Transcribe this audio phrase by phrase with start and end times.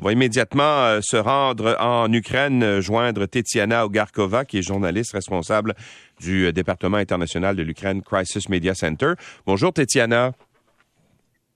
[0.00, 5.74] On va immédiatement se rendre en Ukraine, joindre Tetiana Ogarkova, qui est journaliste responsable
[6.20, 9.14] du département international de l'Ukraine Crisis Media Center.
[9.44, 10.32] Bonjour Tetiana.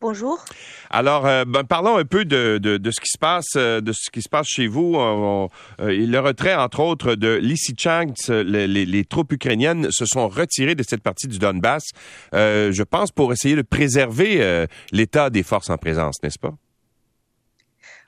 [0.02, 0.44] Bonjour.
[0.90, 4.10] Alors, euh, ben, parlons un peu de, de, ce qui se passe, euh, de ce
[4.10, 4.96] qui se passe chez vous.
[4.96, 5.46] Euh,
[5.79, 11.04] le retrait, entre autres, de Lysychansk, les, les, troupes ukrainiennes se sont retirées de cette
[11.04, 11.84] partie du Donbass.
[12.32, 16.54] je pense pour essayer de préserver l'état des forces en présence, n'est-ce pas?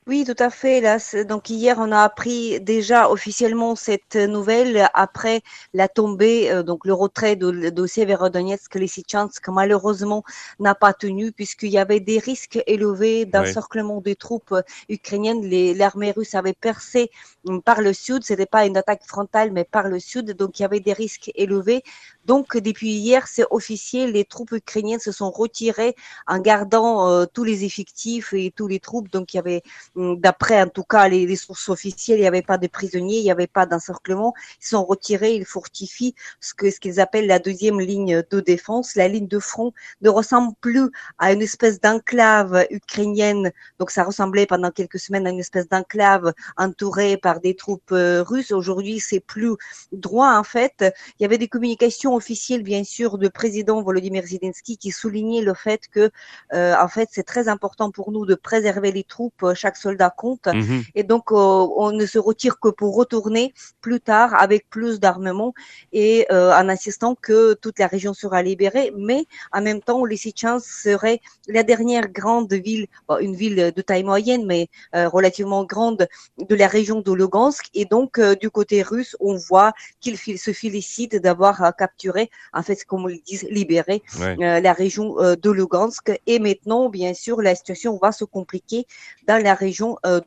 [0.06, 0.82] Oui, tout à fait.
[0.82, 5.40] Là, donc hier, on a appris déjà officiellement cette nouvelle après
[5.72, 10.22] la tombée, euh, donc le retrait de, de Severodonetsk, Lysychansk, malheureusement
[10.60, 14.54] n'a pas tenu puisqu'il y avait des risques élevés d'encerclement des troupes
[14.90, 15.42] ukrainiennes.
[15.74, 17.10] L'armée russe avait percé
[17.46, 18.24] hum, par le sud.
[18.24, 20.32] C'était pas une attaque frontale, mais par le sud.
[20.32, 21.82] Donc il y avait des risques élevés.
[22.26, 24.12] Donc depuis hier, c'est officiel.
[24.12, 25.94] Les troupes ukrainiennes se sont retirées
[26.26, 29.10] en gardant euh, tous les effectifs et tous les troupes.
[29.10, 29.62] Donc il y avait
[29.96, 33.30] d'après en tout cas les, sources officielles, il n'y avait pas de prisonniers, il n'y
[33.30, 34.34] avait pas d'encerclement.
[34.60, 38.94] Ils sont retirés, ils fortifient ce que ce qu'ils appellent la deuxième ligne de défense.
[38.94, 43.52] La ligne de front ne ressemble plus à une espèce d'enclave ukrainienne.
[43.78, 48.22] Donc ça ressemblait pendant quelques semaines à une espèce d'enclave entourée par des troupes euh,
[48.22, 48.52] russes.
[48.52, 49.52] Aujourd'hui, c'est plus
[49.92, 50.84] droit en fait.
[51.18, 55.54] Il y avait des communications officielles bien sûr du président Volodymyr Zelensky qui soulignait le
[55.54, 56.10] fait que
[56.52, 60.52] euh, en fait c'est très important pour nous de préserver les troupes chaque soldats comptent.
[60.60, 60.82] Mhm.
[60.98, 63.44] Et donc, euh, on ne se retire que pour retourner
[63.86, 65.52] plus tard avec plus d'armement
[65.92, 68.88] et euh, en insistant que toute la région sera libérée.
[69.08, 69.20] Mais
[69.56, 71.20] en même temps, Lysychansk serait
[71.56, 72.86] la dernière grande ville,
[73.26, 74.62] une ville de taille moyenne, mais
[74.94, 76.02] euh, relativement grande
[76.50, 77.64] de la région de Lugansk.
[77.80, 78.10] Et donc,
[78.44, 83.46] du côté russe, on voit qu'ils se félicitent d'avoir capturé, en fait, comme ils disent,
[83.60, 83.96] libéré
[84.38, 85.06] la région
[85.44, 86.06] de Lugansk.
[86.32, 88.80] Et maintenant, bien sûr, la situation va se compliquer
[89.28, 89.73] dans la région
[90.06, 90.20] euh,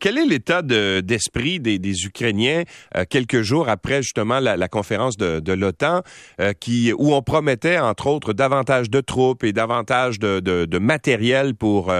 [0.00, 2.64] Quel est l'état d'esprit des, Ukrainiens
[2.96, 6.02] euh, quelques jours après justement la, conférence de, l'OTAN,
[6.40, 6.52] euh,
[6.98, 11.92] où on promettait entre autres davantage de troupes et davantage de, matériel pour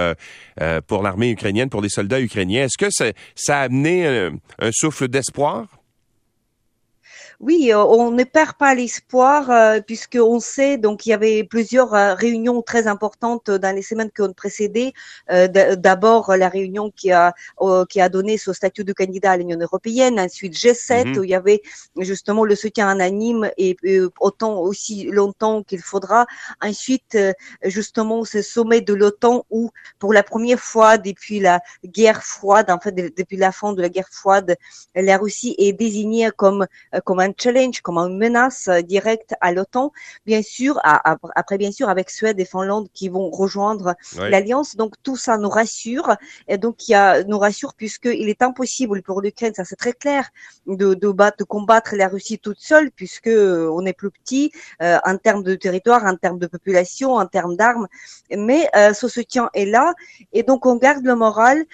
[0.87, 2.65] pour l'armée ukrainienne, pour les soldats ukrainiens?
[2.65, 2.89] Est-ce que
[3.35, 4.29] ça a amené
[4.59, 5.82] un souffle d'espoir?
[7.45, 11.43] Oui, euh, on ne perd pas l'espoir euh, puisque on sait donc il y avait
[11.43, 14.93] plusieurs euh, réunions très importantes dans les semaines qui ont précédé.
[15.27, 17.33] D'abord la réunion qui a
[17.89, 21.17] qui a donné ce statut de candidat à l'Union européenne, ensuite G7 mhm.
[21.17, 21.61] où il y avait
[21.99, 23.75] justement le soutien unanime et
[24.19, 26.25] autant aussi longtemps qu'il faudra.
[26.61, 27.17] Ensuite
[27.63, 32.79] justement ce sommet de l'OTAN où pour la première fois depuis la guerre froide, en
[32.79, 34.55] fait depuis la fin de la guerre froide,
[34.95, 36.65] la Russie est désignée comme
[37.03, 39.91] comme un challenge, comme une menace euh, directe à l'OTAN,
[40.25, 44.75] bien sûr, après bien sûr avec Suède et Finlande qui vont rejoindre l'alliance.
[44.75, 46.15] Donc tout ça nous rassure
[46.47, 49.93] et donc il y a nous rassure puisqu'il est impossible pour l'Ukraine, ça c'est très
[49.93, 50.29] clair,
[50.67, 54.51] de, de, battre, de combattre la Russie toute seule puisque euh, on est plus petit
[54.81, 57.87] euh, en termes de territoire, en termes de population, en termes d'armes.
[58.35, 59.93] Mais ce soutien est là
[60.31, 61.65] et donc on garde le moral.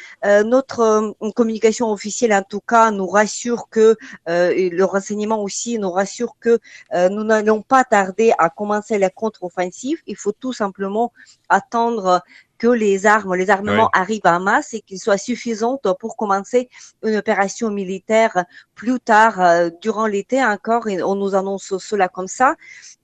[0.45, 3.95] notre communication officielle en tout cas nous rassure que
[4.27, 5.41] le renseignement
[5.79, 6.59] nous rassure que
[6.93, 9.99] euh, nous n'allons pas tarder à commencer la contre-offensive.
[10.07, 11.11] Il faut tout simplement
[11.49, 12.21] attendre
[12.59, 16.69] que les armes, les armements arrivent en masse et qu'ils soient suffisants pour commencer
[17.03, 18.43] une opération militaire
[18.75, 20.87] plus tard euh, durant l'été encore.
[20.87, 22.55] Et on nous annonce cela comme ça.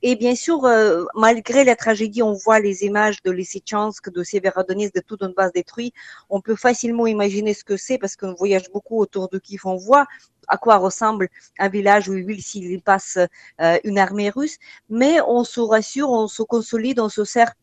[0.01, 4.93] Et bien sûr, euh, malgré la tragédie, on voit les images de Lysychansk, de Severodonetsk,
[4.93, 5.95] de toute une base détruite.
[6.29, 9.61] On peut facilement imaginer ce que c'est parce qu'on voyage beaucoup autour de Kiev.
[9.65, 10.05] On voit
[10.47, 11.29] à quoi ressemble
[11.59, 13.17] un village ou une ville s'il passe
[13.61, 14.57] euh, une armée russe.
[14.89, 17.53] Mais on se rassure, on se consolide, on se sert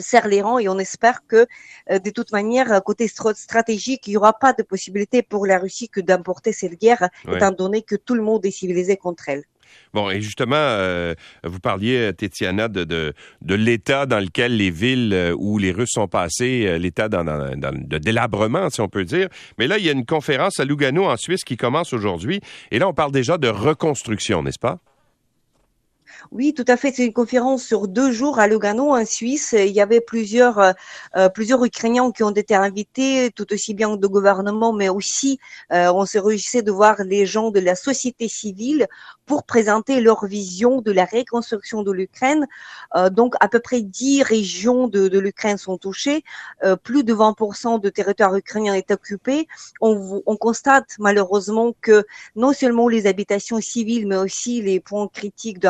[0.00, 1.46] serre les rangs et on espère que
[1.90, 5.88] euh, de toute manière, côté stratégique, il n'y aura pas de possibilité pour la Russie
[5.88, 9.44] que d'emporter cette guerre, étant donné que tout le monde est civilisé contre elle.
[9.94, 15.32] Bon, et justement, euh, vous parliez, Tétiana, de, de, de l'état dans lequel les villes
[15.38, 19.28] où les Russes sont passés, l'état dans, dans, dans, de délabrement, si on peut dire.
[19.58, 22.40] Mais là, il y a une conférence à Lugano, en Suisse, qui commence aujourd'hui.
[22.70, 24.78] Et là, on parle déjà de reconstruction, n'est-ce pas?
[26.30, 26.92] Oui, tout à fait.
[26.92, 29.54] C'est une conférence sur deux jours à Lugano, en Suisse.
[29.58, 30.72] Il y avait plusieurs, euh,
[31.16, 35.38] euh, plusieurs Ukrainiens qui ont été invités, tout aussi bien de gouvernement, mais aussi
[35.72, 38.86] euh, on se réjouissait de voir les gens de la société civile
[39.26, 42.46] pour présenter leur vision de la reconstruction de l'Ukraine.
[43.12, 46.22] donc, à peu près dix régions de, de l'Ukraine sont touchées.
[46.82, 49.46] plus de 20% de territoire ukrainien est occupé.
[49.80, 52.04] On, on constate malheureusement que
[52.36, 55.60] non seulement les habitations civiles, mais aussi les points critiques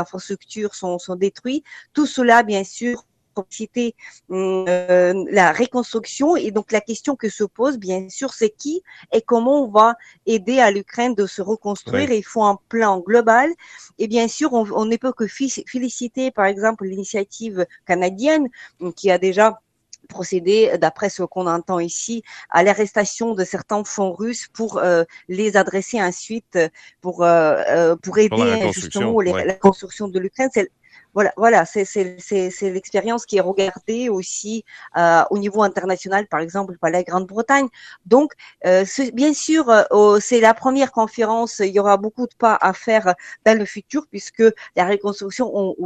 [0.72, 1.62] sont, sont détruits.
[1.92, 3.04] Tout cela, bien sûr,
[3.50, 3.94] citer
[4.30, 6.36] euh, la reconstruction.
[6.36, 9.96] Et donc la question que se pose, bien sûr, c'est qui et comment on va
[10.26, 12.10] aider à l'Ukraine de se reconstruire.
[12.10, 13.50] il faut un plan global.
[13.98, 18.48] Et bien sûr, on, on ne peut que féliciter, par exemple, l'initiative canadienne
[18.96, 19.60] qui a déjà
[20.12, 25.56] procédé, d'après ce qu'on entend ici, à l'arrestation de certains fonds russes pour euh, les
[25.56, 26.58] adresser ensuite
[27.00, 30.50] pour euh, euh pour aider justement la construction de l'Ukraine
[31.14, 31.84] voilà, voilà, c'est
[32.62, 34.64] l'expérience qui est regardée aussi
[34.96, 37.68] euh, au niveau international, par exemple par la Grande-Bretagne.
[38.06, 38.32] Donc,
[38.66, 41.58] euh, bien sûr, euh, c'est la première conférence.
[41.58, 43.14] Il y aura beaucoup de pas à faire
[43.44, 44.44] dans le futur, puisque
[44.74, 45.76] la reconstruction, on,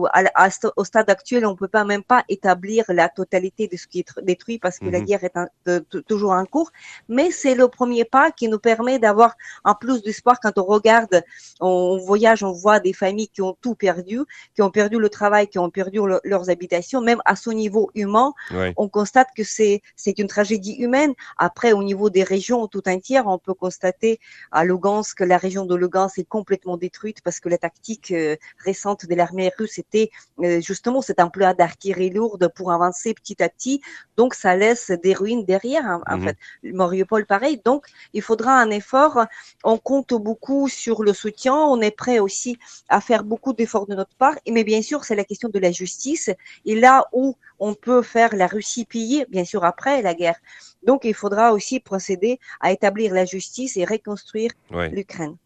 [0.77, 4.21] au stade actuel, on peut pas même pas établir la totalité de ce qui est
[4.23, 5.07] détruit parce que la mhm.
[5.07, 6.71] guerre est toujours en cours.
[7.09, 9.35] Mais c'est le premier pas qui nous permet d'avoir
[9.65, 11.25] un plus d'espoir quand on regarde,
[11.61, 14.21] on voyage, on voit des familles qui ont tout perdu,
[14.55, 15.99] qui ont perdu le travail, qui ont perdu
[16.33, 18.29] leurs habitations, même à son niveau humain,
[18.77, 19.75] on constate que c'est
[20.05, 21.13] c'est une tragédie humaine.
[21.49, 24.13] Après, au niveau des régions tout entières, on peut constater
[24.59, 28.37] à Lugansk que la région de Lugansk est complètement détruite parce que la tactique euh,
[28.69, 30.09] récente de l'armée russe était
[30.43, 33.81] euh, justement cet emploi d'artillerie lourde pour avancer petit à petit.
[34.19, 35.85] Donc, ça laisse des ruines derrière.
[35.85, 36.25] En, en mhm.
[36.25, 36.37] fait,
[36.81, 37.61] Mariupol, pareil.
[37.65, 39.17] Donc, il faudra un effort.
[39.65, 41.57] On compte beaucoup sur le soutien.
[41.75, 42.53] On est prêt aussi
[42.89, 44.37] à faire beaucoup d'efforts de notre part.
[44.55, 46.31] Mais bien sûr, c'est la question de la justice.
[46.65, 50.37] Et là où on peut faire la Russie piller, bien sûr, après la guerre.
[50.85, 55.37] Donc, il faudra aussi procéder à établir la justice et reconstruire l'Ukraine.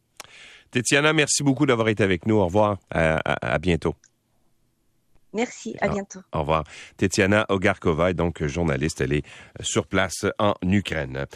[0.70, 2.36] Tetiana, merci beaucoup d'avoir été avec nous.
[2.36, 2.78] Au revoir.
[2.90, 3.94] À, bientôt.
[5.32, 6.20] Merci, à bientôt.
[6.32, 6.64] Au revoir.
[6.96, 9.24] Tetiana Ogarkova est donc journaliste, elle est
[9.60, 11.26] sur place en Ukraine.